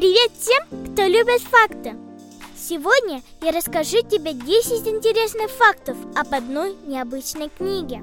Привет 0.00 0.30
всем, 0.40 0.62
кто 0.94 1.02
любит 1.02 1.42
факты! 1.42 1.94
Сегодня 2.56 3.20
я 3.42 3.52
расскажу 3.52 3.98
тебе 4.00 4.32
10 4.32 4.88
интересных 4.88 5.50
фактов 5.50 5.94
об 6.16 6.32
одной 6.32 6.74
необычной 6.86 7.50
книге. 7.50 8.00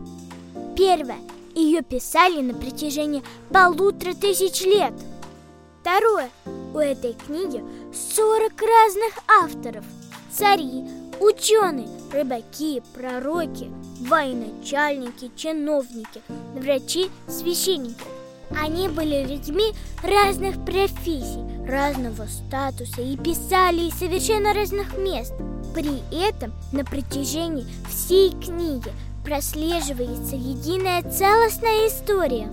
Первое. 0.76 1.18
Ее 1.56 1.82
писали 1.82 2.42
на 2.42 2.54
протяжении 2.54 3.24
полутора 3.52 4.14
тысяч 4.14 4.62
лет. 4.62 4.94
Второе. 5.82 6.30
У 6.76 6.78
этой 6.78 7.14
книги 7.14 7.64
40 8.16 8.54
разных 8.62 9.14
авторов. 9.28 9.86
Цари, 10.32 10.84
ученые, 11.20 11.90
рыбаки, 12.14 12.84
пророки, 12.94 13.72
военачальники, 14.02 15.32
чиновники, 15.36 16.22
врачи, 16.54 17.10
священники. 17.28 18.06
Они 18.52 18.88
были 18.88 19.26
людьми 19.26 19.74
разных 20.04 20.64
профессий, 20.64 21.57
разного 21.68 22.26
статуса 22.26 23.02
и 23.02 23.18
писали 23.18 23.88
из 23.88 23.96
совершенно 23.96 24.54
разных 24.54 24.98
мест. 24.98 25.34
При 25.74 26.02
этом 26.12 26.54
на 26.72 26.84
протяжении 26.84 27.66
всей 27.90 28.32
книги 28.32 28.92
прослеживается 29.24 30.36
единая 30.36 31.04
целостная 31.04 31.88
история. 31.88 32.52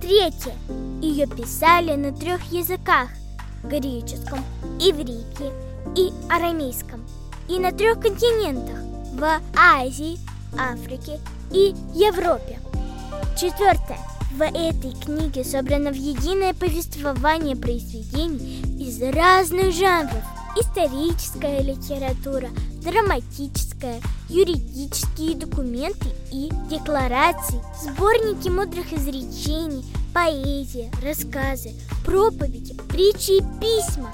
Третье. 0.00 0.54
Ее 1.00 1.26
писали 1.26 1.94
на 1.96 2.12
трех 2.12 2.52
языках– 2.52 3.08
греческом, 3.64 4.40
иврите 4.78 5.52
и 5.96 6.10
арамейском. 6.30 7.04
И 7.48 7.58
на 7.58 7.72
трех 7.72 8.00
континентах– 8.00 8.78
в 9.16 9.40
Азии, 9.56 10.18
Африке 10.58 11.18
и 11.50 11.74
Европе. 11.94 12.58
Четвертое. 13.36 14.15
В 14.32 14.42
этой 14.42 14.92
книге 14.92 15.44
собрано 15.44 15.92
в 15.92 15.96
единое 15.96 16.52
повествование 16.52 17.56
произведений 17.56 18.60
из 18.78 19.00
разных 19.00 19.72
жанров. 19.72 20.22
Историческая 20.58 21.62
литература, 21.62 22.48
драматическая, 22.82 24.00
юридические 24.28 25.36
документы 25.36 26.08
и 26.32 26.50
декларации, 26.68 27.62
сборники 27.82 28.48
мудрых 28.48 28.92
изречений, 28.92 29.84
поэзия, 30.12 30.90
рассказы, 31.02 31.74
проповеди, 32.04 32.74
притчи 32.88 33.38
и 33.38 33.60
письма. 33.60 34.12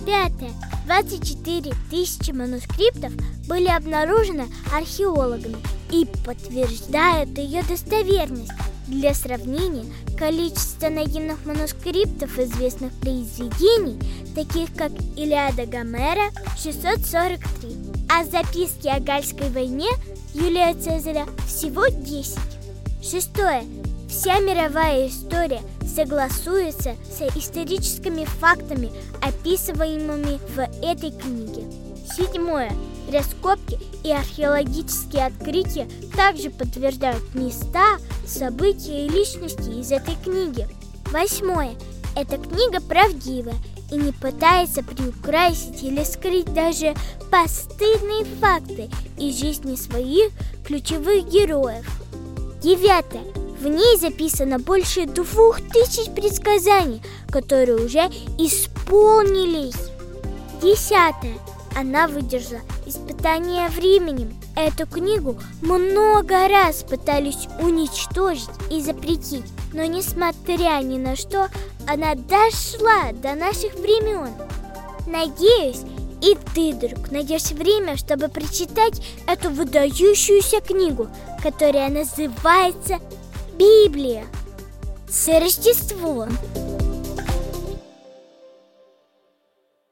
Пятое. 0.00 0.52
24 0.86 1.72
тысячи 1.90 2.30
манускриптов 2.32 3.12
были 3.46 3.68
обнаружены 3.68 4.48
археологами 4.74 5.56
и 5.90 6.04
подтверждают 6.24 7.38
ее 7.38 7.62
достоверность. 7.62 8.52
Для 8.86 9.14
сравнения, 9.14 9.86
количество 10.18 10.90
найденных 10.90 11.46
манускриптов 11.46 12.38
известных 12.38 12.92
произведений, 13.00 13.98
таких 14.34 14.74
как 14.74 14.92
Илиада 15.16 15.64
Гомера, 15.64 16.30
643, 16.62 17.76
а 18.10 18.24
записки 18.24 18.88
о 18.88 19.00
Гальской 19.00 19.48
войне 19.48 19.88
Юлия 20.34 20.74
Цезаря 20.74 21.26
всего 21.46 21.86
10. 21.86 22.38
Шестое. 23.02 23.64
Вся 24.08 24.38
мировая 24.40 25.08
история 25.08 25.62
согласуется 25.94 26.94
с 27.10 27.36
историческими 27.36 28.24
фактами, 28.24 28.90
описываемыми 29.22 30.38
в 30.54 30.60
этой 30.84 31.10
книге. 31.10 31.83
Седьмое. 32.04 32.72
Раскопки 33.12 33.78
и 34.02 34.10
археологические 34.10 35.26
открытия 35.26 35.88
также 36.16 36.50
подтверждают 36.50 37.34
места, 37.34 37.98
события 38.26 39.06
и 39.06 39.08
личности 39.08 39.80
из 39.80 39.92
этой 39.92 40.16
книги. 40.16 40.66
Восьмое. 41.10 41.74
Эта 42.16 42.38
книга 42.38 42.80
правдивая 42.80 43.56
и 43.90 43.96
не 43.96 44.12
пытается 44.12 44.82
приукрасить 44.82 45.82
или 45.82 46.02
скрыть 46.04 46.52
даже 46.52 46.94
постыдные 47.30 48.24
факты 48.40 48.90
из 49.18 49.38
жизни 49.38 49.76
своих 49.76 50.32
ключевых 50.64 51.28
героев. 51.28 51.84
Девятое. 52.62 53.24
В 53.60 53.66
ней 53.66 53.98
записано 53.98 54.58
больше 54.58 55.06
двух 55.06 55.60
тысяч 55.72 56.10
предсказаний, 56.14 57.02
которые 57.30 57.76
уже 57.76 58.10
исполнились. 58.38 59.90
Десятое. 60.62 61.38
Она 61.76 62.06
выдержала 62.06 62.60
испытание 62.86 63.68
временем. 63.68 64.34
Эту 64.56 64.86
книгу 64.86 65.36
много 65.62 66.48
раз 66.48 66.84
пытались 66.84 67.48
уничтожить 67.60 68.48
и 68.70 68.80
запретить, 68.80 69.44
но 69.72 69.84
несмотря 69.84 70.80
ни 70.82 70.98
на 70.98 71.16
что, 71.16 71.48
она 71.86 72.14
дошла 72.14 73.12
до 73.12 73.34
наших 73.34 73.74
времен. 73.74 74.30
Надеюсь, 75.06 75.82
и 76.22 76.36
ты, 76.54 76.72
друг, 76.72 77.10
найдешь 77.10 77.50
время, 77.50 77.96
чтобы 77.96 78.28
прочитать 78.28 79.02
эту 79.26 79.50
выдающуюся 79.50 80.60
книгу, 80.60 81.08
которая 81.42 81.90
называется 81.90 83.00
Библия. 83.58 84.24
С 85.08 85.28
Рождеством! 85.28 86.30